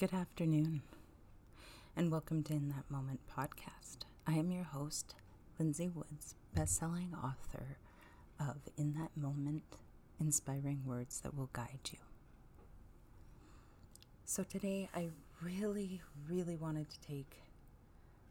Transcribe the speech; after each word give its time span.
Good 0.00 0.14
afternoon, 0.14 0.80
and 1.94 2.10
welcome 2.10 2.42
to 2.44 2.54
In 2.54 2.70
That 2.70 2.90
Moment 2.90 3.20
podcast. 3.36 4.06
I 4.26 4.32
am 4.32 4.50
your 4.50 4.64
host, 4.64 5.14
Lindsay 5.58 5.88
Woods, 5.88 6.36
best-selling 6.54 7.14
author 7.22 7.76
of 8.40 8.56
In 8.78 8.94
That 8.94 9.10
Moment: 9.14 9.76
Inspiring 10.18 10.84
Words 10.86 11.20
That 11.20 11.36
Will 11.36 11.50
Guide 11.52 11.90
You. 11.92 11.98
So 14.24 14.42
today, 14.42 14.88
I 14.94 15.10
really, 15.42 16.00
really 16.26 16.56
wanted 16.56 16.88
to 16.88 17.00
take 17.02 17.42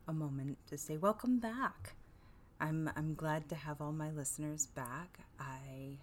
a 0.08 0.12
moment 0.12 0.58
to 0.70 0.78
say 0.80 0.98
welcome 0.98 1.38
back. 1.38 1.94
I'm 2.60 2.90
I'm 2.96 3.14
glad 3.14 3.48
to 3.50 3.56
have 3.56 3.80
all 3.80 3.94
my 3.94 4.10
listeners 4.10 4.66
back. 4.66 5.20
I 5.40 6.00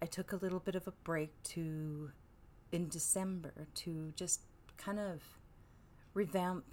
I 0.00 0.06
took 0.06 0.30
a 0.30 0.36
little 0.36 0.60
bit 0.60 0.76
of 0.76 0.86
a 0.86 0.92
break 1.02 1.32
to 1.54 2.12
in 2.70 2.88
December 2.88 3.66
to 3.74 4.12
just 4.14 4.42
kind 4.78 4.98
of 4.98 5.22
revamp 6.14 6.64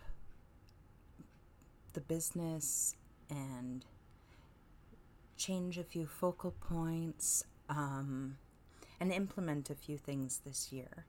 the 1.94 2.02
business 2.02 2.95
and 3.30 3.86
change 5.38 5.78
a 5.78 5.84
few 5.84 6.05
focal 6.05 6.52
points 6.52 7.44
um, 7.70 8.38
and 9.00 9.12
implement 9.12 9.70
a 9.70 9.76
few 9.76 9.98
things 9.98 10.41
this 10.45 10.72
year. 10.72 11.05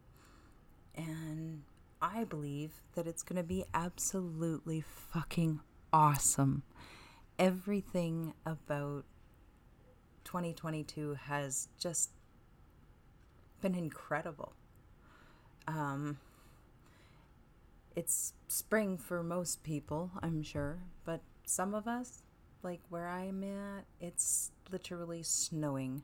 And 0.94 1.62
I 2.00 2.24
believe 2.24 2.80
that 2.94 3.06
it's 3.06 3.22
going 3.22 3.36
to 3.36 3.46
be 3.46 3.64
absolutely 3.74 4.80
fucking 4.80 5.60
awesome. 5.92 6.62
Everything 7.38 8.32
about 8.44 9.04
2022 10.24 11.18
has 11.26 11.68
just 11.78 12.10
been 13.60 13.74
incredible. 13.74 14.52
Um, 15.68 16.18
it's 17.96 18.34
spring 18.46 18.98
for 18.98 19.22
most 19.22 19.62
people, 19.62 20.12
I'm 20.22 20.42
sure, 20.42 20.80
but 21.04 21.22
some 21.46 21.74
of 21.74 21.88
us, 21.88 22.22
like 22.62 22.80
where 22.90 23.08
I'm 23.08 23.42
at, 23.42 23.86
it's 24.00 24.52
literally 24.70 25.22
snowing. 25.22 26.02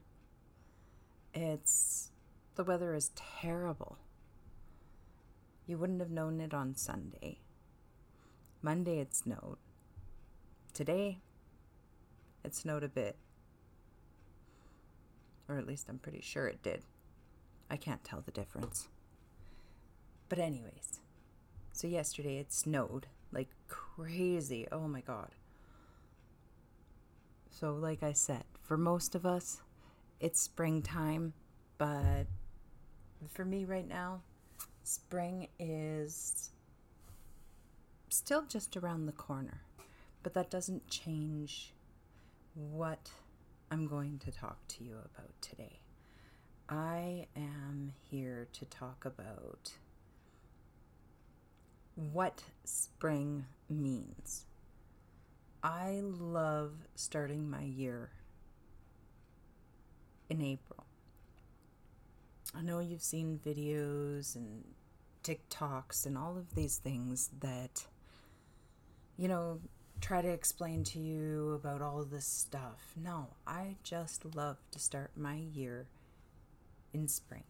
It's 1.34 2.11
the 2.55 2.65
weather 2.65 2.95
is 2.95 3.11
terrible. 3.15 3.99
You 5.67 5.77
wouldn't 5.77 6.01
have 6.01 6.11
known 6.11 6.41
it 6.41 6.55
on 6.55 6.75
Sunday. 6.75 7.39
Monday 8.62 8.99
it 8.99 9.15
snowed. 9.15 9.59
Today 10.73 11.21
it 12.43 12.55
snowed 12.55 12.83
a 12.83 12.89
bit. 12.89 13.17
Or 15.47 15.59
at 15.59 15.67
least 15.67 15.89
I'm 15.91 15.99
pretty 15.99 16.23
sure 16.23 16.47
it 16.47 16.62
did. 16.62 16.83
I 17.71 17.77
can't 17.77 18.03
tell 18.03 18.23
the 18.23 18.31
difference. 18.31 18.89
But, 20.29 20.39
anyways, 20.39 21.02
so 21.73 21.87
yesterday 21.87 22.39
it 22.39 22.53
snowed 22.53 23.06
like 23.33 23.48
crazy. 23.69 24.67
Oh 24.70 24.87
my 24.87 25.01
god. 25.01 25.31
So, 27.51 27.75
like 27.75 28.03
I 28.03 28.12
said, 28.12 28.45
for 28.62 28.77
most 28.77 29.15
of 29.15 29.27
us, 29.27 29.61
it's 30.20 30.41
springtime, 30.41 31.33
but 31.78 32.27
for 33.28 33.45
me 33.45 33.65
right 33.65 33.87
now, 33.87 34.23
spring 34.84 35.48
is 35.59 36.50
still 38.09 38.43
just 38.43 38.77
around 38.77 39.06
the 39.06 39.12
corner. 39.12 39.62
But 40.23 40.34
that 40.34 40.50
doesn't 40.50 40.89
change 40.89 41.75
what 42.55 43.11
I'm 43.70 43.87
going 43.87 44.19
to 44.20 44.31
talk 44.31 44.59
to 44.69 44.84
you 44.84 44.95
about 44.95 45.33
today. 45.41 45.81
I 46.69 47.27
am 47.37 47.93
here 48.11 48.48
to 48.53 48.65
talk 48.67 49.05
about 49.05 49.73
what 51.95 52.43
spring 52.65 53.47
means. 53.69 54.47
I 55.62 56.01
love 56.03 56.72
starting 56.94 57.49
my 57.49 57.62
year 57.62 58.11
in 60.28 60.43
April. 60.43 60.87
I 62.55 62.62
know 62.62 62.81
you've 62.81 63.03
seen 63.03 63.41
videos 63.44 64.34
and 64.34 64.65
TikToks 65.22 66.05
and 66.05 66.19
all 66.19 66.37
of 66.37 66.55
these 66.55 66.78
things 66.78 67.31
that, 67.41 67.87
you 69.16 69.28
know, 69.28 69.61
try 70.00 70.21
to 70.21 70.28
explain 70.28 70.83
to 70.84 70.99
you 70.99 71.53
about 71.53 71.81
all 71.81 72.05
this 72.05 72.27
stuff. 72.27 72.93
No, 72.97 73.28
I 73.47 73.77
just 73.84 74.34
love 74.34 74.56
to 74.72 74.78
start 74.78 75.12
my 75.16 75.37
year 75.37 75.87
in 76.93 77.09
spring 77.09 77.45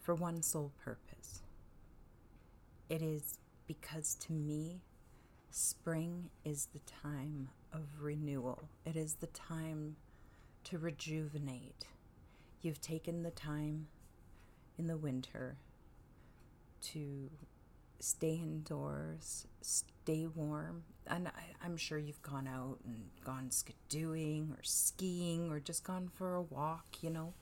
for 0.00 0.14
one 0.14 0.42
sole 0.42 0.72
purpose 0.84 1.11
it 2.92 3.00
is 3.00 3.38
because 3.66 4.16
to 4.16 4.34
me, 4.34 4.82
spring 5.50 6.28
is 6.44 6.68
the 6.74 6.80
time 7.02 7.48
of 7.72 8.02
renewal. 8.02 8.68
It 8.84 8.96
is 8.96 9.14
the 9.14 9.28
time 9.28 9.96
to 10.64 10.76
rejuvenate. 10.76 11.86
You've 12.60 12.82
taken 12.82 13.22
the 13.22 13.30
time 13.30 13.86
in 14.78 14.88
the 14.88 14.98
winter 14.98 15.56
to 16.82 17.30
stay 17.98 18.34
indoors, 18.34 19.46
stay 19.62 20.26
warm. 20.26 20.82
And 21.06 21.28
I, 21.28 21.64
am 21.64 21.78
sure 21.78 21.96
you've 21.96 22.22
gone 22.22 22.46
out 22.46 22.76
and 22.84 23.08
gone 23.24 23.48
skidooing 23.48 24.50
or 24.52 24.62
skiing 24.62 25.50
or 25.50 25.60
just 25.60 25.82
gone 25.82 26.10
for 26.14 26.34
a 26.34 26.42
walk, 26.42 26.98
you 27.00 27.08
know. 27.08 27.32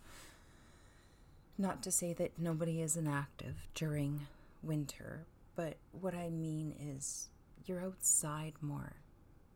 Not 1.59 1.83
to 1.83 1.91
say 1.91 2.13
that 2.13 2.39
nobody 2.39 2.81
isn't 2.83 3.09
active 3.09 3.57
during 3.75 4.29
winter, 4.63 5.27
but 5.57 5.77
what 5.93 6.15
I 6.15 6.31
mean 6.31 6.75
is, 6.97 7.29
you're 7.67 7.83
outside 7.83 8.55
more 8.61 8.97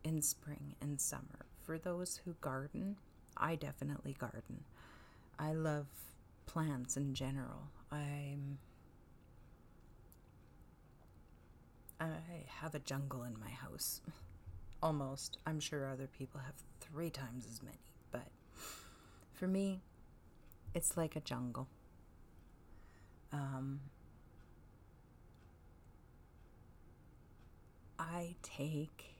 in 0.03 0.21
spring 0.21 0.75
and 0.81 0.99
summer. 0.99 1.45
For 1.63 1.77
those 1.77 2.21
who 2.23 2.35
garden, 2.41 2.97
I 3.37 3.55
definitely 3.55 4.13
garden. 4.13 4.63
I 5.39 5.53
love 5.53 5.87
plants 6.45 6.95
in 6.95 7.13
general. 7.13 7.69
I'm 7.91 8.59
I 11.99 12.07
have 12.61 12.75
a 12.75 12.79
jungle 12.79 13.23
in 13.23 13.39
my 13.39 13.49
house. 13.49 14.01
Almost. 14.83 15.37
I'm 15.45 15.59
sure 15.59 15.87
other 15.87 16.07
people 16.07 16.39
have 16.41 16.55
three 16.81 17.09
times 17.09 17.45
as 17.49 17.63
many, 17.63 17.77
but 18.11 18.27
for 19.33 19.47
me, 19.47 19.81
it's 20.73 20.97
like 20.97 21.15
a 21.15 21.21
jungle. 21.21 21.67
Um, 23.31 23.79
I 27.99 28.35
take, 28.41 29.15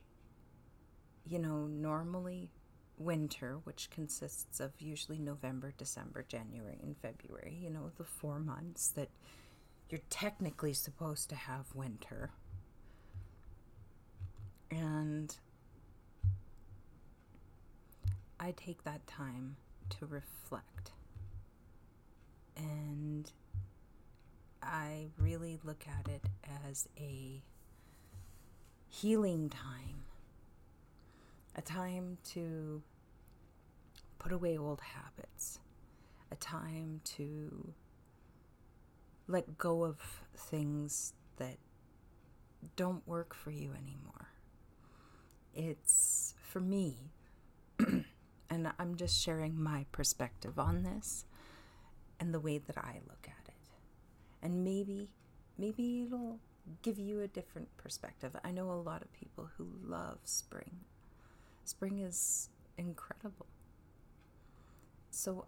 you 1.25 1.39
know, 1.39 1.67
normally 1.67 2.51
winter, 2.97 3.59
which 3.63 3.89
consists 3.89 4.59
of 4.59 4.71
usually 4.79 5.19
November, 5.19 5.73
December, 5.77 6.25
January, 6.27 6.79
and 6.81 6.95
February, 6.97 7.57
you 7.61 7.69
know, 7.69 7.91
the 7.97 8.03
four 8.03 8.39
months 8.39 8.89
that 8.89 9.09
you're 9.89 10.01
technically 10.09 10.73
supposed 10.73 11.29
to 11.29 11.35
have 11.35 11.65
winter. 11.75 12.31
And 14.71 15.35
I 18.39 18.51
take 18.51 18.83
that 18.83 19.05
time 19.07 19.57
to 19.99 20.05
reflect. 20.05 20.91
And 22.57 23.31
I 24.61 25.07
really 25.17 25.59
look 25.63 25.85
at 25.87 26.07
it 26.07 26.25
as 26.67 26.87
a 26.97 27.41
healing 29.01 29.49
time, 29.49 30.05
a 31.53 31.61
time 31.61 32.17
to 32.23 32.81
put 34.19 34.31
away 34.31 34.57
old 34.57 34.79
habits, 34.79 35.59
a 36.31 36.35
time 36.35 37.01
to 37.03 37.73
let 39.27 39.57
go 39.57 39.83
of 39.83 39.97
things 40.37 41.13
that 41.37 41.57
don't 42.77 43.05
work 43.05 43.33
for 43.33 43.51
you 43.51 43.71
anymore. 43.71 44.29
It's 45.53 46.33
for 46.41 46.61
me, 46.61 47.11
and 48.49 48.71
I'm 48.79 48.95
just 48.95 49.21
sharing 49.21 49.61
my 49.61 49.85
perspective 49.91 50.57
on 50.57 50.83
this 50.83 51.25
and 52.17 52.33
the 52.33 52.39
way 52.39 52.59
that 52.59 52.77
I 52.77 53.01
look 53.09 53.27
at 53.27 53.49
it. 53.49 53.71
And 54.41 54.63
maybe, 54.63 55.09
maybe 55.57 56.03
it'll 56.07 56.39
give 56.81 56.99
you 56.99 57.21
a 57.21 57.27
different 57.27 57.75
perspective. 57.77 58.35
I 58.43 58.51
know 58.51 58.71
a 58.71 58.73
lot 58.73 59.01
of 59.01 59.11
people 59.13 59.49
who 59.57 59.67
love 59.83 60.19
spring. 60.23 60.79
Spring 61.63 61.99
is 61.99 62.49
incredible. 62.77 63.47
So, 65.11 65.45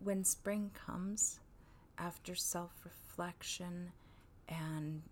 when 0.00 0.24
spring 0.24 0.70
comes, 0.74 1.40
after 1.98 2.34
self 2.34 2.72
reflection 2.84 3.92
and 4.48 5.02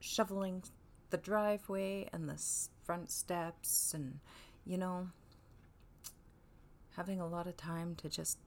shoveling 0.00 0.62
the 1.10 1.16
driveway 1.16 2.08
and 2.12 2.28
the 2.28 2.42
front 2.82 3.10
steps, 3.10 3.94
and 3.94 4.18
you 4.66 4.76
know, 4.76 5.08
having 6.96 7.20
a 7.20 7.26
lot 7.26 7.46
of 7.46 7.56
time 7.56 7.94
to 7.96 8.08
just 8.08 8.38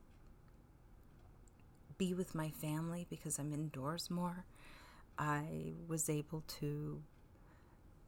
be 1.96 2.14
with 2.14 2.34
my 2.34 2.50
family 2.50 3.06
because 3.10 3.38
I'm 3.38 3.52
indoors 3.52 4.10
more, 4.10 4.44
I 5.18 5.72
was 5.88 6.08
able 6.08 6.44
to 6.60 7.02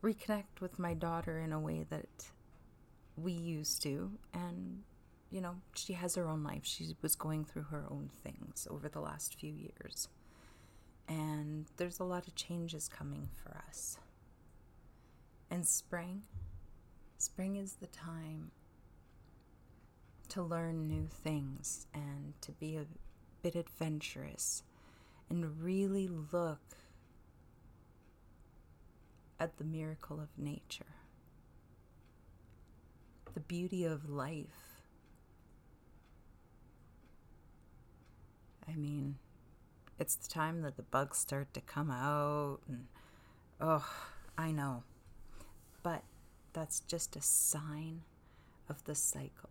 reconnect 0.03 0.61
with 0.61 0.79
my 0.79 0.95
daughter 0.95 1.41
in 1.41 1.53
a 1.53 1.61
way 1.61 1.85
that 1.91 2.31
we 3.17 3.33
used 3.33 3.83
to. 3.83 4.13
And, 4.33 4.83
you 5.31 5.41
know, 5.41 5.57
she 5.75 5.95
has 5.95 6.15
her 6.15 6.29
own 6.29 6.43
life. 6.43 6.63
She 6.65 6.97
was 7.03 7.17
going 7.17 7.45
through 7.45 7.65
her 7.65 7.85
own 7.91 8.11
things 8.23 8.67
over 8.71 8.89
the 8.89 9.01
last 9.01 9.39
few 9.39 9.53
years. 9.53 10.09
And 11.09 11.67
there's 11.77 11.99
a 11.99 12.05
lot 12.05 12.29
of 12.29 12.37
changes 12.37 12.89
coming 12.89 13.29
for 13.35 13.57
us. 13.69 13.99
And 15.51 15.67
spring, 15.67 16.23
spring 17.19 17.57
is 17.57 17.75
the 17.75 17.89
time 17.89 18.53
to 20.29 20.43
learn 20.43 20.87
new 20.87 21.09
things 21.09 21.89
and 21.93 22.35
to 22.41 22.53
be 22.53 22.77
a 22.77 22.87
bit 23.43 23.57
adventurous 23.57 24.63
and 25.29 25.61
really 25.61 26.09
look 26.09 26.61
at 29.41 29.57
the 29.57 29.65
miracle 29.65 30.21
of 30.21 30.29
nature, 30.37 30.95
the 33.33 33.41
beauty 33.41 33.85
of 33.85 34.09
life. 34.09 34.83
I 38.69 38.77
mean, 38.77 39.17
it's 39.99 40.15
the 40.15 40.29
time 40.29 40.61
that 40.61 40.77
the 40.77 40.83
bugs 40.83 41.19
start 41.19 41.53
to 41.55 41.61
come 41.63 41.91
out, 41.91 42.61
and 42.69 42.87
oh, 43.61 43.89
I 44.37 44.53
know. 44.53 44.85
But 45.83 46.03
that's 46.53 46.81
just 46.81 47.17
a 47.17 47.23
sign 47.23 48.03
of 48.69 48.85
the 48.85 48.95
cycle. 48.95 49.51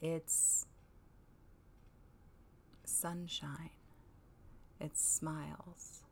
It's 0.00 0.66
sunshine, 2.84 3.70
it's 4.80 5.02
smiles, 5.02 6.02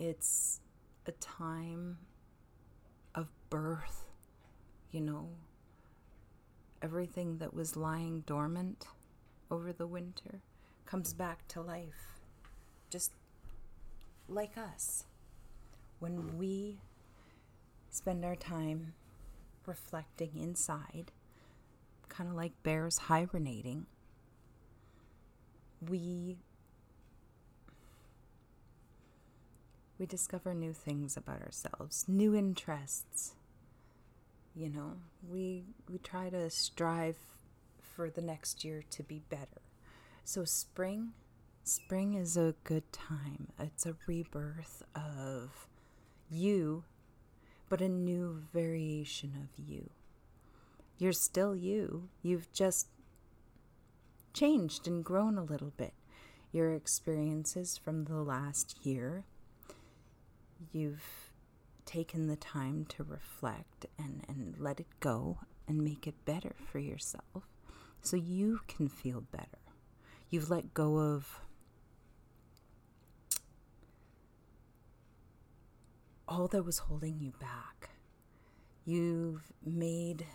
it's 0.00 0.60
a 1.04 1.12
time 1.12 1.98
of 3.14 3.28
birth, 3.50 4.06
you 4.90 5.02
know, 5.02 5.28
everything 6.80 7.36
that 7.36 7.52
was 7.52 7.76
lying 7.76 8.22
dormant 8.22 8.86
over 9.50 9.74
the 9.74 9.86
winter 9.86 10.40
comes 10.86 11.12
back 11.12 11.46
to 11.48 11.60
life, 11.60 12.18
just 12.88 13.12
like 14.26 14.56
us. 14.56 15.04
When 15.98 16.38
we 16.38 16.80
spend 17.90 18.24
our 18.24 18.36
time 18.36 18.94
reflecting 19.66 20.30
inside, 20.34 21.12
kind 22.08 22.30
of 22.30 22.36
like 22.36 22.52
bears 22.62 22.96
hibernating, 22.96 23.84
we 25.86 26.38
we 30.00 30.06
discover 30.06 30.54
new 30.54 30.72
things 30.72 31.14
about 31.14 31.42
ourselves, 31.42 32.06
new 32.08 32.34
interests. 32.34 33.34
You 34.56 34.70
know, 34.70 34.94
we 35.30 35.64
we 35.90 35.98
try 35.98 36.30
to 36.30 36.48
strive 36.48 37.18
for 37.82 38.08
the 38.08 38.22
next 38.22 38.64
year 38.64 38.82
to 38.92 39.02
be 39.02 39.20
better. 39.28 39.60
So 40.24 40.44
spring 40.44 41.12
spring 41.64 42.14
is 42.14 42.38
a 42.38 42.54
good 42.64 42.90
time. 42.94 43.48
It's 43.58 43.84
a 43.84 43.94
rebirth 44.06 44.82
of 44.94 45.68
you, 46.30 46.84
but 47.68 47.82
a 47.82 47.88
new 47.88 48.44
variation 48.54 49.34
of 49.36 49.62
you. 49.62 49.90
You're 50.96 51.12
still 51.12 51.54
you. 51.54 52.08
You've 52.22 52.50
just 52.54 52.88
changed 54.32 54.88
and 54.88 55.04
grown 55.04 55.36
a 55.36 55.44
little 55.44 55.74
bit. 55.76 55.92
Your 56.52 56.72
experiences 56.72 57.76
from 57.76 58.04
the 58.04 58.22
last 58.22 58.78
year 58.82 59.24
you've 60.72 61.30
taken 61.84 62.26
the 62.26 62.36
time 62.36 62.86
to 62.88 63.02
reflect 63.02 63.86
and, 63.98 64.24
and 64.28 64.54
let 64.58 64.80
it 64.80 64.86
go 65.00 65.38
and 65.66 65.82
make 65.82 66.06
it 66.06 66.24
better 66.24 66.54
for 66.70 66.78
yourself 66.78 67.48
so 68.02 68.16
you 68.16 68.60
can 68.68 68.88
feel 68.88 69.20
better. 69.20 69.58
You've 70.30 70.50
let 70.50 70.74
go 70.74 70.98
of 70.98 71.40
all 76.28 76.46
that 76.48 76.64
was 76.64 76.78
holding 76.78 77.18
you 77.18 77.32
back. 77.40 77.90
You've 78.84 79.52
made 79.64 80.26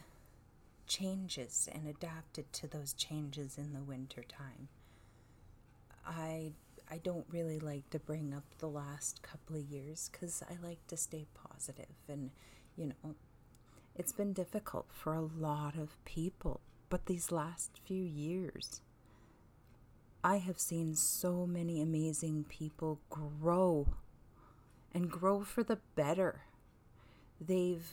changes 0.87 1.67
and 1.73 1.87
adapted 1.87 2.51
to 2.53 2.67
those 2.67 2.93
changes 2.93 3.57
in 3.57 3.73
the 3.73 3.81
winter 3.81 4.23
time. 4.23 4.67
I 6.05 6.51
I 6.89 6.97
don't 6.97 7.25
really 7.31 7.59
like 7.59 7.89
to 7.91 7.99
bring 7.99 8.33
up 8.33 8.43
the 8.59 8.69
last 8.69 9.21
couple 9.21 9.55
of 9.55 9.63
years 9.63 10.09
because 10.11 10.43
I 10.49 10.65
like 10.65 10.85
to 10.87 10.97
stay 10.97 11.25
positive 11.33 11.95
and, 12.07 12.31
you 12.77 12.87
know, 12.87 13.15
it's 13.95 14.11
been 14.11 14.33
difficult 14.33 14.87
for 14.91 15.13
a 15.13 15.21
lot 15.21 15.75
of 15.77 16.03
people. 16.05 16.59
But 16.89 17.07
these 17.07 17.31
last 17.31 17.79
few 17.85 18.03
years, 18.03 18.81
I 20.23 20.37
have 20.37 20.59
seen 20.59 20.95
so 20.95 21.45
many 21.45 21.81
amazing 21.81 22.45
people 22.49 22.99
grow 23.09 23.87
and 24.93 25.09
grow 25.09 25.43
for 25.43 25.63
the 25.63 25.79
better. 25.95 26.41
They've 27.39 27.87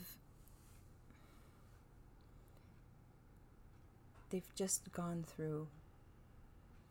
they've 4.31 4.55
just 4.55 4.93
gone 4.93 5.25
through 5.27 5.69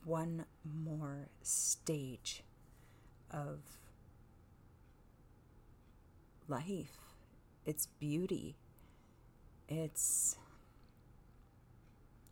one 0.04 0.46
more 0.64 1.30
stage 1.42 2.44
of 3.30 3.60
life. 6.48 6.98
It's 7.66 7.88
beauty. 8.00 8.56
It's 9.68 10.36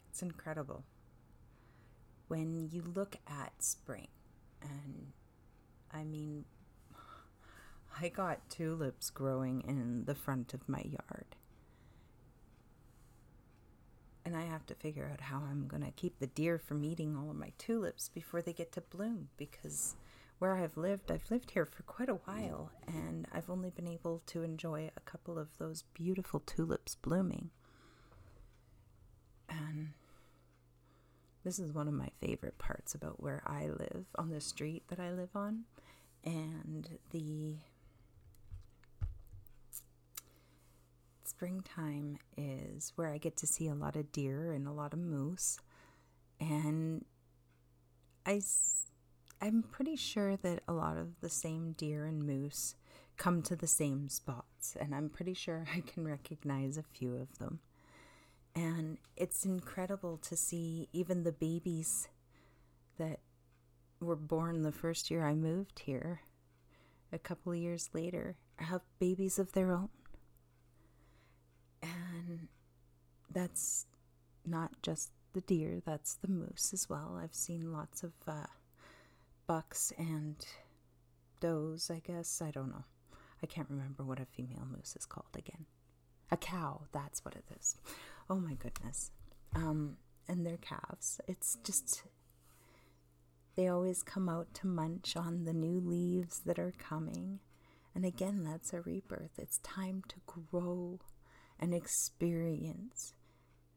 it's 0.09 0.21
incredible. 0.21 0.83
When 2.27 2.69
you 2.71 2.83
look 2.93 3.17
at 3.27 3.53
spring 3.63 4.09
and 4.61 5.13
I 5.91 6.03
mean 6.03 6.45
I 8.01 8.09
got 8.09 8.49
tulips 8.49 9.09
growing 9.09 9.61
in 9.61 10.05
the 10.05 10.15
front 10.15 10.53
of 10.53 10.67
my 10.67 10.81
yard 10.81 11.35
and 14.29 14.37
I 14.37 14.45
have 14.45 14.67
to 14.67 14.75
figure 14.75 15.09
out 15.11 15.21
how 15.21 15.41
I'm 15.49 15.67
going 15.67 15.81
to 15.81 15.89
keep 15.89 16.19
the 16.19 16.27
deer 16.27 16.59
from 16.59 16.85
eating 16.85 17.17
all 17.17 17.31
of 17.31 17.35
my 17.35 17.51
tulips 17.57 18.09
before 18.09 18.43
they 18.43 18.53
get 18.53 18.71
to 18.73 18.81
bloom 18.81 19.29
because 19.37 19.95
where 20.37 20.53
I've 20.53 20.77
lived, 20.77 21.09
I've 21.09 21.31
lived 21.31 21.49
here 21.49 21.65
for 21.65 21.81
quite 21.81 22.09
a 22.09 22.19
while 22.25 22.69
and 22.85 23.27
I've 23.33 23.49
only 23.49 23.71
been 23.71 23.87
able 23.87 24.21
to 24.27 24.43
enjoy 24.43 24.91
a 24.95 24.99
couple 24.99 25.39
of 25.39 25.47
those 25.57 25.83
beautiful 25.95 26.41
tulips 26.41 26.93
blooming. 26.93 27.49
And 29.49 29.93
this 31.43 31.57
is 31.57 31.73
one 31.73 31.87
of 31.87 31.95
my 31.95 32.09
favorite 32.21 32.59
parts 32.59 32.93
about 32.93 33.19
where 33.19 33.41
I 33.47 33.65
live 33.65 34.05
on 34.13 34.29
the 34.29 34.41
street 34.41 34.83
that 34.89 34.99
I 34.99 35.09
live 35.09 35.35
on 35.35 35.63
and 36.23 36.99
the 37.09 37.55
springtime 41.39 42.17
is 42.35 42.91
where 42.97 43.07
I 43.07 43.17
get 43.17 43.37
to 43.37 43.47
see 43.47 43.69
a 43.69 43.73
lot 43.73 43.95
of 43.95 44.11
deer 44.11 44.51
and 44.51 44.67
a 44.67 44.73
lot 44.73 44.91
of 44.91 44.99
moose. 44.99 45.57
And 46.37 47.05
I, 48.25 48.41
I'm 49.41 49.63
pretty 49.63 49.95
sure 49.95 50.35
that 50.35 50.63
a 50.67 50.73
lot 50.73 50.97
of 50.97 51.21
the 51.21 51.29
same 51.29 51.75
deer 51.77 52.03
and 52.03 52.27
moose 52.27 52.75
come 53.15 53.41
to 53.43 53.55
the 53.55 53.67
same 53.67 54.09
spots. 54.09 54.75
And 54.77 54.93
I'm 54.93 55.07
pretty 55.07 55.33
sure 55.33 55.65
I 55.73 55.79
can 55.79 56.05
recognize 56.05 56.77
a 56.77 56.83
few 56.83 57.15
of 57.15 57.37
them. 57.37 57.59
And 58.53 58.97
it's 59.15 59.45
incredible 59.45 60.17
to 60.17 60.35
see 60.35 60.89
even 60.91 61.23
the 61.23 61.31
babies 61.31 62.09
that 62.97 63.21
were 64.01 64.17
born 64.17 64.63
the 64.63 64.73
first 64.73 65.09
year 65.09 65.25
I 65.25 65.35
moved 65.35 65.79
here, 65.85 66.19
a 67.13 67.17
couple 67.17 67.53
of 67.53 67.59
years 67.59 67.89
later, 67.93 68.35
have 68.57 68.81
babies 68.99 69.39
of 69.39 69.53
their 69.53 69.71
own 69.71 69.87
that's 73.31 73.85
not 74.45 74.71
just 74.81 75.11
the 75.33 75.41
deer, 75.41 75.81
that's 75.85 76.15
the 76.15 76.27
moose 76.27 76.71
as 76.73 76.89
well. 76.89 77.19
I've 77.21 77.35
seen 77.35 77.71
lots 77.71 78.03
of 78.03 78.13
uh, 78.27 78.47
bucks 79.47 79.93
and 79.97 80.35
does, 81.39 81.91
I 81.91 81.99
guess. 81.99 82.41
I 82.41 82.51
don't 82.51 82.69
know. 82.69 82.85
I 83.41 83.45
can't 83.45 83.69
remember 83.69 84.03
what 84.03 84.19
a 84.19 84.25
female 84.25 84.67
moose 84.69 84.95
is 84.97 85.05
called 85.05 85.35
again. 85.35 85.65
A 86.31 86.37
cow, 86.37 86.81
that's 86.91 87.23
what 87.23 87.35
it 87.35 87.45
is. 87.57 87.75
Oh 88.29 88.35
my 88.35 88.53
goodness. 88.55 89.11
Um, 89.55 89.97
and 90.27 90.45
their 90.45 90.57
calves. 90.57 91.19
It's 91.27 91.57
just, 91.63 92.03
they 93.55 93.67
always 93.67 94.03
come 94.03 94.29
out 94.29 94.53
to 94.55 94.67
munch 94.67 95.15
on 95.15 95.45
the 95.45 95.53
new 95.53 95.79
leaves 95.79 96.41
that 96.45 96.59
are 96.59 96.73
coming. 96.77 97.39
And 97.95 98.05
again, 98.05 98.43
that's 98.43 98.73
a 98.73 98.81
rebirth. 98.81 99.39
It's 99.39 99.57
time 99.59 100.03
to 100.09 100.15
grow 100.27 100.99
and 101.59 101.73
experience 101.73 103.13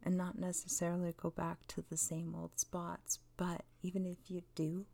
and 0.03 0.17
not 0.17 0.39
necessarily 0.39 1.15
go 1.17 1.31
back 1.31 1.67
to 1.69 1.83
the 1.89 1.97
same 1.97 2.35
old 2.37 2.59
spots. 2.59 3.19
But 3.37 3.63
even 3.83 4.05
if 4.05 4.31
you 4.31 4.43
do, 4.55 4.87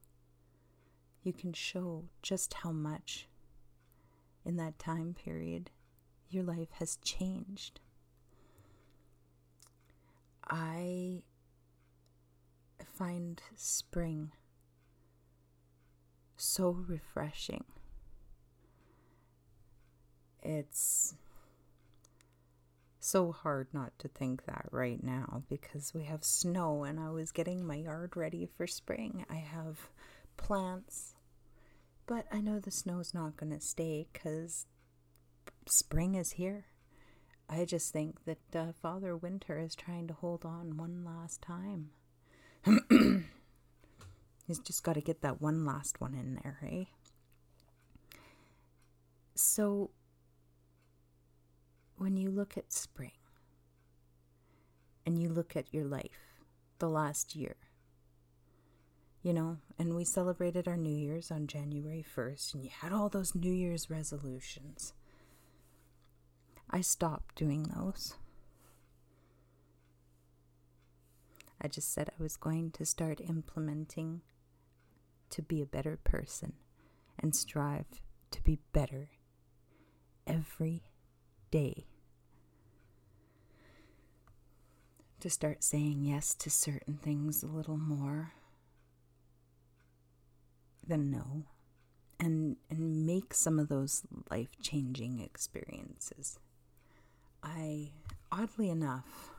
you 1.23 1.33
can 1.33 1.53
show 1.53 2.05
just 2.23 2.55
how 2.55 2.73
much 2.73 3.29
in 4.45 4.57
that 4.57 4.79
time 4.79 5.15
period 5.15 5.71
your 6.31 6.45
life 6.45 6.71
has 6.79 6.99
changed. 7.03 7.81
I 10.51 11.23
find 12.85 13.41
spring 13.55 14.33
so 16.37 16.71
refreshing. 16.71 17.65
It's 20.43 21.15
so 23.11 23.33
hard 23.33 23.69
not 23.73 23.99
to 23.99 24.09
think 24.09 24.45
that 24.45 24.67
right 24.71 25.03
now 25.03 25.43
because 25.49 25.93
we 25.95 26.05
have 26.05 26.25
snow 26.25 26.85
and 26.85 27.01
I 27.01 27.11
was 27.11 27.33
getting 27.33 27.67
my 27.67 27.77
yard 27.77 28.17
ready 28.17 28.47
for 28.57 28.67
spring. 28.67 29.25
I 29.31 29.37
have 29.37 29.89
plants, 30.37 31.15
but 32.07 32.27
I 32.31 32.41
know 32.41 32.59
the 32.59 32.71
snow's 32.71 33.15
not 33.15 33.37
going 33.37 33.53
to 33.53 33.61
stay 33.61 34.07
because 34.13 34.67
spring 35.67 36.15
is 36.15 36.33
here. 36.33 36.67
I 37.49 37.65
just 37.65 37.93
think 37.93 38.25
that 38.27 38.55
uh, 38.55 38.73
Father 38.83 39.17
Winter 39.17 39.59
is 39.59 39.75
trying 39.75 40.07
to 40.09 40.15
hold 40.15 40.45
on 40.45 40.77
one 40.77 41.03
last 41.05 41.41
time. 41.41 41.91
He's 44.47 44.59
just 44.59 44.83
got 44.83 44.95
to 44.95 45.01
get 45.01 45.23
that 45.23 45.41
one 45.41 45.65
last 45.65 46.01
one 46.01 46.15
in 46.15 46.39
there, 46.43 46.59
eh? 46.71 46.85
So, 49.35 49.91
when 51.99 52.17
you 52.17 52.31
look 52.31 52.57
at 52.57 52.73
spring 52.73 53.13
and 55.05 55.21
you 55.21 55.29
look 55.29 55.57
at 55.57 55.73
your 55.75 55.85
life 55.85 56.41
the 56.79 56.89
last 56.89 57.35
year, 57.35 57.57
you 59.23 59.33
know, 59.33 59.59
and 59.79 59.95
we 59.95 60.05
celebrated 60.05 60.69
our 60.69 60.77
New 60.77 60.95
Year's 60.95 61.31
on 61.31 61.49
January 61.49 62.05
1st, 62.17 62.55
and 62.55 62.65
you 62.65 62.71
had 62.71 62.93
all 62.93 63.09
those 63.09 63.35
New 63.35 63.53
Year's 63.53 63.91
resolutions. 63.91 64.95
I 66.71 66.83
stopped 66.83 67.35
doing 67.35 67.65
those. 67.65 68.15
I 71.61 71.67
just 71.67 71.93
said 71.93 72.11
I 72.11 72.23
was 72.23 72.37
going 72.37 72.71
to 72.73 72.87
start 72.87 73.21
implementing 73.21 74.21
to 75.31 75.43
be 75.43 75.61
a 75.61 75.67
better 75.67 75.99
person 76.05 76.53
and 77.19 77.35
strive 77.35 77.87
to 78.31 78.43
be 78.43 78.61
better 78.73 79.09
every 80.27 80.85
day. 81.51 81.87
To 85.21 85.31
start 85.31 85.65
saying 85.65 86.05
yes 86.05 86.35
to 86.35 86.51
certain 86.51 86.99
things 87.03 87.43
a 87.43 87.47
little 87.47 87.77
more 87.77 88.33
than 90.87 91.11
no. 91.11 91.45
And, 92.21 92.57
and 92.69 93.07
make 93.07 93.33
some 93.35 93.59
of 93.59 93.69
those 93.69 94.03
life 94.31 94.57
changing 94.61 95.21
experiences. 95.21 96.39
I, 97.43 97.91
oddly 98.33 98.69
enough, 98.69 99.31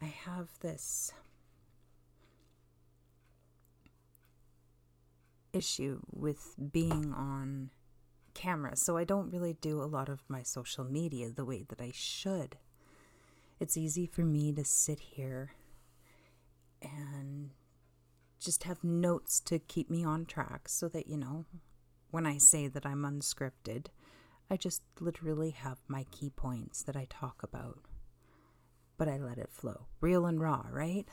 I 0.00 0.06
have 0.06 0.48
this 0.60 1.12
issue 5.52 6.00
with 6.10 6.54
being 6.72 7.12
on 7.12 7.70
camera, 8.34 8.76
so 8.76 8.96
I 8.96 9.04
don't 9.04 9.30
really 9.30 9.54
do 9.54 9.82
a 9.82 9.84
lot 9.84 10.08
of 10.08 10.22
my 10.28 10.42
social 10.42 10.84
media 10.84 11.30
the 11.30 11.44
way 11.44 11.64
that 11.68 11.80
I 11.80 11.92
should. 11.94 12.56
It's 13.60 13.76
easy 13.76 14.06
for 14.06 14.22
me 14.22 14.52
to 14.52 14.64
sit 14.64 14.98
here 14.98 15.52
and 16.82 17.50
just 18.40 18.64
have 18.64 18.82
notes 18.82 19.38
to 19.40 19.58
keep 19.58 19.88
me 19.88 20.04
on 20.04 20.26
track 20.26 20.68
so 20.68 20.88
that, 20.88 21.06
you 21.06 21.16
know, 21.16 21.44
when 22.10 22.26
I 22.26 22.38
say 22.38 22.66
that 22.68 22.84
I'm 22.84 23.02
unscripted, 23.02 23.86
I 24.50 24.56
just 24.56 24.82
literally 25.00 25.50
have 25.50 25.78
my 25.86 26.04
key 26.10 26.30
points 26.30 26.82
that 26.82 26.96
I 26.96 27.06
talk 27.08 27.42
about. 27.42 27.78
But 28.98 29.08
I 29.08 29.16
let 29.16 29.38
it 29.38 29.50
flow. 29.50 29.86
Real 30.00 30.26
and 30.26 30.40
raw, 30.40 30.66
right? 30.70 31.06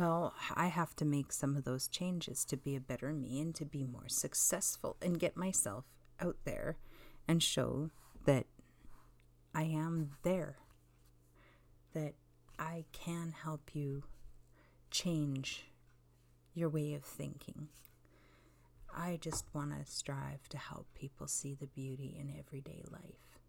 Well, 0.00 0.32
I 0.54 0.68
have 0.68 0.94
to 0.94 1.04
make 1.04 1.32
some 1.32 1.56
of 1.56 1.64
those 1.64 1.88
changes 1.88 2.44
to 2.44 2.56
be 2.56 2.76
a 2.76 2.80
better 2.80 3.12
me 3.12 3.40
and 3.40 3.52
to 3.56 3.64
be 3.64 3.82
more 3.82 4.06
successful 4.06 4.96
and 5.02 5.18
get 5.18 5.36
myself 5.36 5.86
out 6.20 6.36
there 6.44 6.76
and 7.26 7.42
show 7.42 7.90
that 8.24 8.46
I 9.52 9.64
am 9.64 10.10
there, 10.22 10.58
that 11.94 12.14
I 12.60 12.84
can 12.92 13.34
help 13.42 13.74
you 13.74 14.04
change 14.92 15.64
your 16.54 16.68
way 16.68 16.94
of 16.94 17.02
thinking. 17.02 17.66
I 18.96 19.18
just 19.20 19.46
want 19.52 19.72
to 19.72 19.90
strive 19.90 20.48
to 20.50 20.58
help 20.58 20.86
people 20.94 21.26
see 21.26 21.54
the 21.54 21.66
beauty 21.66 22.16
in 22.16 22.32
everyday 22.38 22.84
life, 22.88 23.40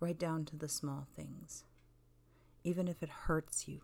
right 0.00 0.18
down 0.18 0.46
to 0.46 0.56
the 0.56 0.68
small 0.68 1.06
things, 1.14 1.62
even 2.64 2.88
if 2.88 3.04
it 3.04 3.08
hurts 3.08 3.68
you 3.68 3.82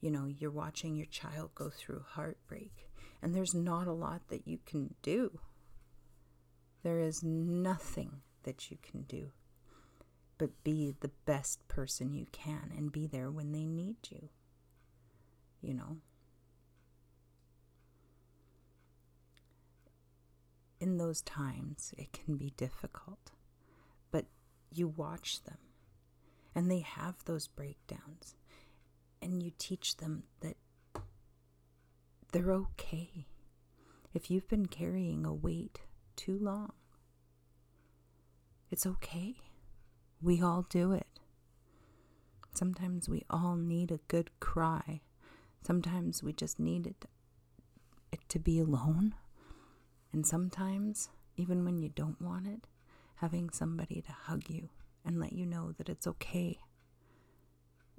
you 0.00 0.10
know, 0.10 0.26
you're 0.26 0.50
watching 0.50 0.96
your 0.96 1.06
child 1.06 1.50
go 1.54 1.70
through 1.70 2.04
heartbreak, 2.08 2.88
and 3.22 3.34
there's 3.34 3.54
not 3.54 3.86
a 3.86 3.92
lot 3.92 4.22
that 4.28 4.46
you 4.46 4.58
can 4.64 4.94
do. 5.02 5.40
There 6.82 7.00
is 7.00 7.22
nothing 7.22 8.22
that 8.44 8.70
you 8.70 8.78
can 8.82 9.02
do 9.02 9.32
but 10.38 10.62
be 10.62 10.94
the 11.00 11.10
best 11.26 11.66
person 11.66 12.14
you 12.14 12.26
can 12.30 12.72
and 12.76 12.92
be 12.92 13.06
there 13.06 13.30
when 13.30 13.52
they 13.52 13.66
need 13.66 13.96
you. 14.08 14.28
You 15.60 15.74
know? 15.74 15.96
In 20.80 20.96
those 20.96 21.20
times, 21.22 21.92
it 21.98 22.12
can 22.12 22.36
be 22.36 22.52
difficult, 22.56 23.32
but 24.12 24.26
you 24.72 24.86
watch 24.86 25.42
them 25.42 25.58
and 26.54 26.70
they 26.70 26.80
have 26.80 27.16
those 27.24 27.48
breakdowns 27.48 28.36
and 29.22 29.42
you 29.42 29.52
teach 29.58 29.96
them 29.96 30.24
that 30.40 30.56
they're 32.32 32.52
okay. 32.52 33.26
If 34.14 34.30
you've 34.30 34.48
been 34.48 34.66
carrying 34.66 35.24
a 35.24 35.32
weight 35.32 35.80
too 36.16 36.38
long, 36.38 36.72
it's 38.70 38.86
okay. 38.86 39.36
We 40.20 40.42
all 40.42 40.66
do 40.68 40.92
it. 40.92 41.06
Sometimes 42.54 43.08
we 43.08 43.24
all 43.30 43.56
need 43.56 43.90
a 43.90 44.00
good 44.08 44.30
cry. 44.40 45.00
Sometimes 45.62 46.22
we 46.22 46.32
just 46.32 46.58
need 46.58 46.86
it, 46.86 47.04
it 48.12 48.20
to 48.28 48.38
be 48.38 48.58
alone. 48.58 49.14
And 50.12 50.26
sometimes, 50.26 51.08
even 51.36 51.64
when 51.64 51.78
you 51.78 51.88
don't 51.88 52.20
want 52.20 52.46
it, 52.46 52.66
having 53.16 53.50
somebody 53.50 54.00
to 54.02 54.12
hug 54.12 54.48
you 54.48 54.68
and 55.04 55.20
let 55.20 55.32
you 55.32 55.46
know 55.46 55.72
that 55.72 55.88
it's 55.88 56.06
okay 56.06 56.58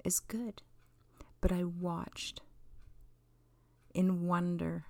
is 0.04 0.20
good 0.20 0.62
but 1.40 1.52
I 1.52 1.64
watched 1.64 2.42
in 3.94 4.26
wonder 4.26 4.84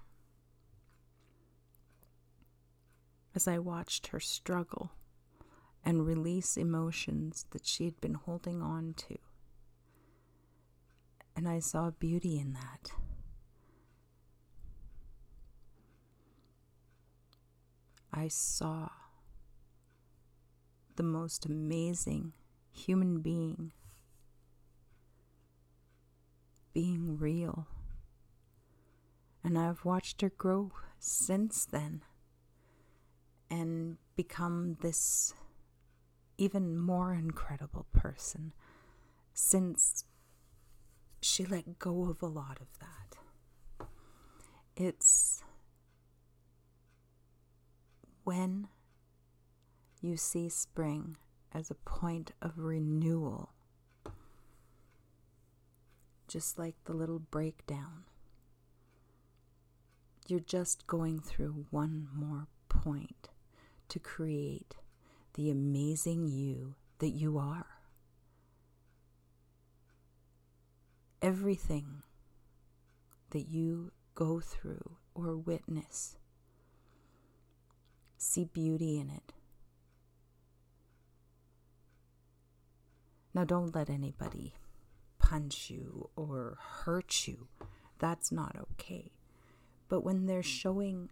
as 3.34 3.46
I 3.46 3.58
watched 3.58 4.08
her 4.08 4.20
struggle 4.20 4.92
and 5.84 6.06
release 6.06 6.56
emotions 6.56 7.46
that 7.50 7.66
she 7.66 7.84
had 7.84 8.00
been 8.00 8.14
holding 8.14 8.60
on 8.60 8.94
to. 9.08 9.16
And 11.36 11.48
I 11.48 11.60
saw 11.60 11.90
beauty 11.90 12.38
in 12.38 12.52
that. 12.52 12.92
I 18.12 18.28
saw 18.28 18.88
the 20.96 21.02
most 21.02 21.46
amazing 21.46 22.32
human 22.72 23.20
being 23.20 23.72
being 26.72 27.18
real. 27.18 27.66
And 29.42 29.58
I've 29.58 29.84
watched 29.84 30.20
her 30.20 30.30
grow 30.30 30.72
since 30.98 31.64
then 31.64 32.02
and 33.50 33.96
become 34.16 34.76
this 34.80 35.34
even 36.38 36.78
more 36.78 37.14
incredible 37.14 37.86
person 37.92 38.52
since 39.32 40.04
she 41.20 41.44
let 41.44 41.78
go 41.78 42.08
of 42.08 42.22
a 42.22 42.26
lot 42.26 42.58
of 42.60 42.68
that. 42.78 43.88
It's 44.76 45.42
when 48.24 48.68
you 50.00 50.16
see 50.16 50.48
spring 50.48 51.16
as 51.52 51.70
a 51.70 51.74
point 51.74 52.32
of 52.40 52.58
renewal 52.58 53.52
just 56.30 56.58
like 56.58 56.76
the 56.84 56.92
little 56.92 57.18
breakdown. 57.18 58.04
You're 60.28 60.40
just 60.40 60.86
going 60.86 61.20
through 61.20 61.66
one 61.70 62.08
more 62.14 62.46
point 62.68 63.30
to 63.88 63.98
create 63.98 64.76
the 65.34 65.50
amazing 65.50 66.26
you 66.28 66.76
that 67.00 67.10
you 67.10 67.36
are. 67.36 67.66
Everything 71.20 72.02
that 73.30 73.48
you 73.48 73.90
go 74.14 74.40
through 74.40 74.96
or 75.14 75.36
witness 75.36 76.16
See 78.22 78.44
beauty 78.44 79.00
in 79.00 79.08
it. 79.08 79.32
Now, 83.32 83.44
don't 83.44 83.74
let 83.74 83.88
anybody 83.88 84.52
punch 85.30 85.70
you 85.70 86.10
or 86.16 86.58
hurt 86.60 87.28
you. 87.28 87.46
That's 87.98 88.32
not 88.32 88.56
okay. 88.72 89.12
But 89.88 90.02
when 90.02 90.26
they're 90.26 90.42
showing 90.42 91.08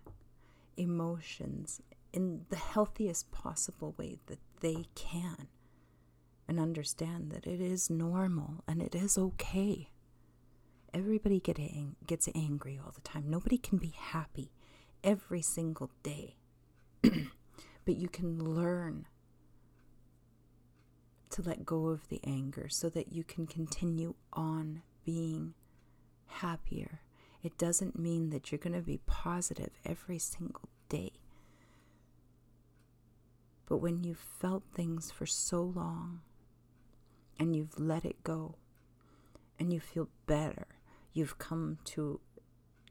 emotions 0.77 1.81
in 2.13 2.47
the 2.49 2.57
healthiest 2.57 3.31
possible 3.31 3.95
way 3.97 4.19
that 4.27 4.41
they 4.61 4.87
can, 4.97 5.47
and 6.49 6.59
understand 6.59 7.31
that 7.31 7.47
it 7.47 7.61
is 7.61 7.91
normal 7.91 8.65
and 8.67 8.81
it 8.83 8.95
is 8.95 9.19
okay. 9.19 9.91
Everybody 10.95 11.39
get 11.39 11.59
ang- 11.61 11.97
gets 12.07 12.29
angry 12.35 12.81
all 12.83 12.91
the 12.93 13.03
time. 13.03 13.29
Nobody 13.29 13.59
can 13.59 13.77
be 13.77 13.95
happy 13.95 14.51
every 15.05 15.43
single 15.43 15.91
day. 16.03 16.37
but 17.03 17.97
you 17.97 18.09
can 18.09 18.43
learn 18.43 19.07
to 21.31 21.43
let 21.43 21.67
go 21.67 21.89
of 21.89 22.09
the 22.09 22.21
anger 22.25 22.69
so 22.69 22.89
that 22.91 23.13
you 23.13 23.25
can 23.25 23.47
continue 23.47 24.15
on 24.33 24.83
being 25.05 25.55
happier. 26.27 27.01
It 27.43 27.57
doesn't 27.57 27.99
mean 27.99 28.31
that 28.31 28.51
you're 28.51 28.59
going 28.59 28.75
to 28.75 28.81
be 28.81 29.01
positive 29.07 29.71
every 29.85 30.19
single 30.19 30.69
day. 30.89 31.13
But 33.67 33.79
when 33.79 34.03
you've 34.03 34.19
felt 34.19 34.65
things 34.75 35.11
for 35.11 35.27
so 35.27 35.63
long 35.63 36.21
and 37.39 37.55
you've 37.55 37.79
let 37.79 38.05
it 38.05 38.25
go 38.25 38.57
and 39.59 39.73
you 39.73 39.79
feel 39.81 40.09
better, 40.27 40.67
you've 41.13 41.39
come 41.39 41.79
to 41.85 42.21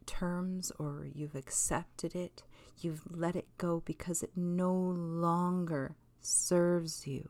terms 0.06 0.72
or 0.80 1.08
you've 1.14 1.36
accepted 1.36 2.16
it, 2.16 2.44
you've 2.80 3.02
let 3.10 3.36
it 3.36 3.48
go 3.58 3.82
because 3.86 4.24
it 4.24 4.32
no 4.36 4.72
longer 4.74 5.96
serves 6.22 7.08
you. 7.08 7.30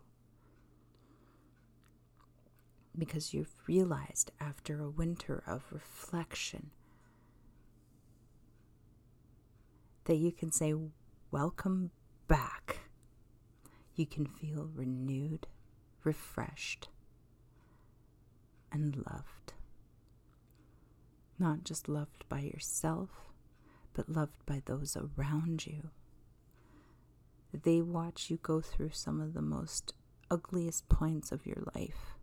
Because 2.97 3.33
you've 3.33 3.53
realized 3.67 4.31
after 4.39 4.81
a 4.81 4.89
winter 4.89 5.43
of 5.45 5.63
reflection 5.71 6.71
that 10.05 10.15
you 10.15 10.31
can 10.31 10.51
say, 10.51 10.73
Welcome 11.29 11.91
back. 12.27 12.79
You 13.95 14.05
can 14.05 14.25
feel 14.25 14.69
renewed, 14.73 15.47
refreshed, 16.03 16.87
and 18.71 18.95
loved. 18.95 19.53
Not 21.37 21.63
just 21.63 21.87
loved 21.89 22.27
by 22.29 22.39
yourself, 22.39 23.09
but 23.93 24.09
loved 24.09 24.45
by 24.45 24.61
those 24.65 24.97
around 24.97 25.65
you. 25.67 25.89
They 27.53 27.81
watch 27.81 28.29
you 28.29 28.37
go 28.37 28.61
through 28.61 28.91
some 28.91 29.19
of 29.19 29.33
the 29.33 29.41
most 29.41 29.93
ugliest 30.29 30.89
points 30.89 31.31
of 31.31 31.45
your 31.45 31.63
life. 31.75 32.16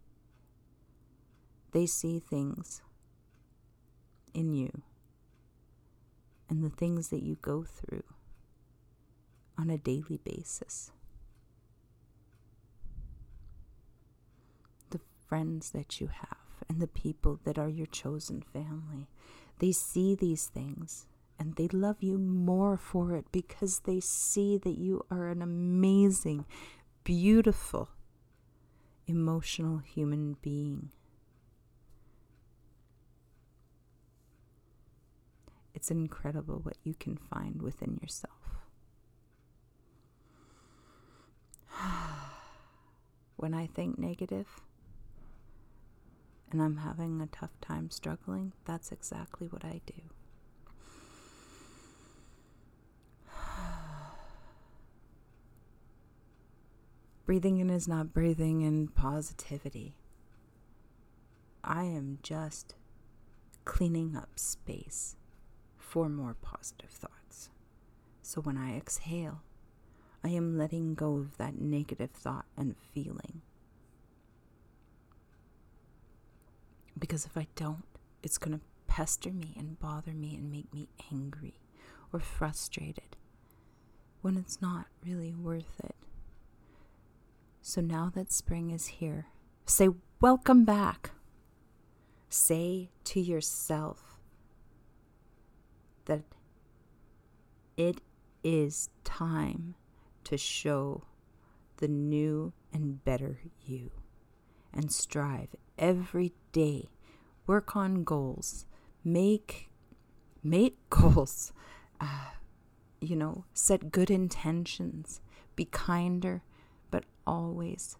They 1.75 1.87
see 1.87 2.21
things 2.21 2.83
in 4.33 4.53
you 4.53 4.83
and 6.49 6.63
the 6.63 6.71
things 6.71 7.09
that 7.09 7.25
you 7.25 7.35
go 7.43 7.65
through 7.65 8.05
on 9.59 9.71
a 9.71 9.77
daily 9.77 10.21
basis. 10.23 10.93
The 14.91 15.01
friends 15.27 15.71
that 15.71 16.01
you 16.01 16.07
have 16.07 16.39
and 16.69 16.81
the 16.81 16.87
people 16.87 17.41
that 17.43 17.59
are 17.59 17.69
your 17.69 17.89
chosen 17.89 18.41
family, 18.41 19.09
they 19.59 19.73
see 19.73 20.15
these 20.15 20.47
things 20.47 21.07
and 21.41 21.57
they 21.57 21.67
love 21.67 22.05
you 22.05 22.19
more 22.19 22.77
for 22.77 23.17
it 23.17 23.27
because 23.33 23.81
they 23.81 23.99
see 23.99 24.59
that 24.59 24.79
you 24.79 25.05
are 25.11 25.27
an 25.27 25.43
amazing, 25.43 26.45
beautiful, 27.03 27.89
emotional 29.09 29.79
human 29.79 30.37
being. 30.41 30.93
It's 35.85 35.91
incredible 35.91 36.61
what 36.63 36.79
you 36.83 36.95
can 36.95 37.19
find 37.19 37.61
within 37.61 37.99
yourself. 38.01 38.57
when 43.37 43.53
I 43.53 43.67
think 43.67 43.99
negative 43.99 44.63
and 46.51 46.63
I'm 46.63 46.79
having 46.79 47.21
a 47.21 47.27
tough 47.27 47.61
time 47.61 47.91
struggling, 47.91 48.55
that's 48.65 48.93
exactly 48.93 49.47
what 49.47 49.63
I 49.63 49.83
do. 49.85 49.93
breathing 57.27 57.59
in 57.59 57.69
is 57.69 57.87
not 57.87 58.15
breathing 58.15 58.63
in 58.63 58.89
positivity. 58.89 59.97
I 61.63 61.83
am 61.83 62.21
just 62.23 62.75
cleaning 63.67 64.17
up 64.17 64.39
space 64.39 65.17
for 65.95 66.09
more 66.09 66.35
positive 66.43 66.91
thoughts. 66.91 67.51
So 68.21 68.41
when 68.41 68.59
I 68.59 68.77
exhale, 68.77 69.43
I 70.25 70.31
am 70.31 70.59
letting 70.59 70.97
go 70.97 71.19
of 71.19 71.37
that 71.37 71.61
negative 71.61 72.11
thought 72.11 72.47
and 72.57 72.75
feeling. 72.93 73.43
Because 76.99 77.25
if 77.25 77.37
I 77.37 77.47
don't, 77.55 77.85
it's 78.25 78.39
going 78.39 78.59
to 78.59 78.65
pester 78.89 79.31
me 79.31 79.55
and 79.57 79.79
bother 79.79 80.11
me 80.11 80.35
and 80.35 80.51
make 80.51 80.75
me 80.75 80.89
angry 81.13 81.61
or 82.13 82.19
frustrated 82.19 83.15
when 84.21 84.37
it's 84.37 84.61
not 84.61 84.87
really 85.07 85.33
worth 85.33 85.79
it. 85.79 85.95
So 87.63 87.81
now 87.81 88.11
that 88.17 88.33
spring 88.33 88.71
is 88.71 88.87
here, 88.99 89.27
say, 89.65 89.91
Welcome 90.21 90.65
back. 90.65 91.13
Say 92.29 92.91
to 93.05 93.21
yourself, 93.21 94.14
that 96.07 96.23
it 97.77 98.01
is 98.43 98.89
time 99.05 99.75
to 100.25 100.37
show 100.37 101.05
the 101.79 101.89
new 101.89 102.53
and 102.73 103.05
better 103.05 103.41
you 103.65 103.91
and 104.73 104.93
strive 104.93 105.49
every 105.79 106.33
day 106.53 106.89
work 107.47 107.75
on 107.75 108.05
goals 108.05 108.65
make 109.03 109.71
make 110.43 110.77
goals 110.91 111.53
uh, 112.01 112.31
you 113.01 113.17
know 113.17 113.45
set 113.53 113.91
good 113.91 114.11
intentions 114.11 115.21
be 115.57 115.65
kinder 115.65 116.43
but 116.91 117.05
always 117.27 117.97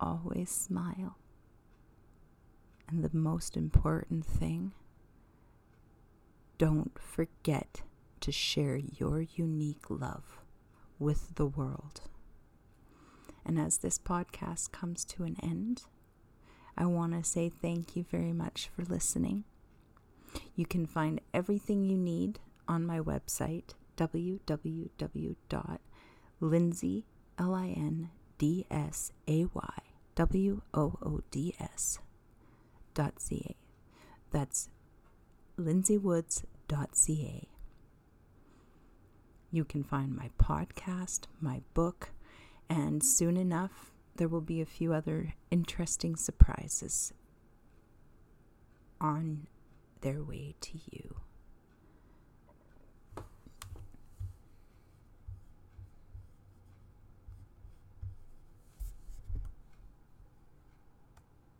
always 0.00 0.50
smile. 0.50 1.16
And 2.88 3.02
the 3.02 3.16
most 3.16 3.56
important 3.56 4.24
thing 4.24 4.72
don't 6.58 6.98
forget 6.98 7.82
to 8.20 8.32
share 8.32 8.76
your 8.76 9.20
unique 9.20 9.90
love 9.90 10.40
with 10.98 11.34
the 11.34 11.46
world. 11.46 12.02
And 13.44 13.58
as 13.58 13.78
this 13.78 13.98
podcast 13.98 14.72
comes 14.72 15.04
to 15.06 15.24
an 15.24 15.36
end, 15.42 15.82
I 16.76 16.86
want 16.86 17.12
to 17.12 17.22
say 17.22 17.48
thank 17.48 17.94
you 17.94 18.04
very 18.10 18.32
much 18.32 18.70
for 18.74 18.82
listening. 18.82 19.44
You 20.56 20.66
can 20.66 20.86
find 20.86 21.20
everything 21.32 21.84
you 21.84 21.96
need 21.96 22.40
on 22.66 22.86
my 22.86 22.98
website, 23.00 23.74
www.lindsay, 23.96 24.56
L-I-N-D-S-A-Y, 27.38 28.08
W-O-O-D-S 30.14 31.98
dot 32.94 33.20
C-A. 33.20 33.56
That's 34.30 34.68
lindsaywoods.ca. 35.58 37.48
You 39.50 39.64
can 39.64 39.84
find 39.84 40.16
my 40.16 40.30
podcast, 40.38 41.26
my 41.40 41.62
book, 41.74 42.10
and 42.68 43.04
soon 43.04 43.36
enough, 43.36 43.92
there 44.16 44.28
will 44.28 44.40
be 44.40 44.60
a 44.60 44.66
few 44.66 44.92
other 44.92 45.34
interesting 45.50 46.16
surprises 46.16 47.12
on 49.00 49.46
their 50.00 50.22
way 50.22 50.54
to 50.60 50.78
you. 50.90 51.20